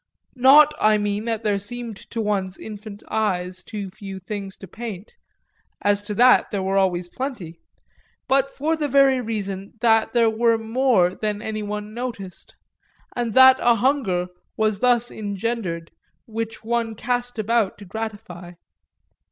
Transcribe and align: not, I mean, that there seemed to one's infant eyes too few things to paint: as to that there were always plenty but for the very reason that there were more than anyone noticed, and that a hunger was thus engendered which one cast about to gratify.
not, 0.33 0.73
I 0.79 0.97
mean, 0.97 1.25
that 1.25 1.43
there 1.43 1.59
seemed 1.59 1.95
to 2.09 2.21
one's 2.21 2.57
infant 2.57 3.03
eyes 3.07 3.61
too 3.61 3.91
few 3.91 4.17
things 4.19 4.57
to 4.57 4.67
paint: 4.67 5.13
as 5.79 6.01
to 6.01 6.15
that 6.15 6.49
there 6.49 6.63
were 6.63 6.75
always 6.75 7.07
plenty 7.07 7.59
but 8.27 8.49
for 8.49 8.75
the 8.75 8.87
very 8.87 9.21
reason 9.21 9.73
that 9.79 10.13
there 10.13 10.27
were 10.27 10.57
more 10.57 11.13
than 11.13 11.39
anyone 11.39 11.93
noticed, 11.93 12.55
and 13.15 13.35
that 13.35 13.57
a 13.59 13.75
hunger 13.75 14.25
was 14.57 14.79
thus 14.79 15.11
engendered 15.11 15.91
which 16.25 16.63
one 16.63 16.95
cast 16.95 17.37
about 17.37 17.77
to 17.77 17.85
gratify. 17.85 18.53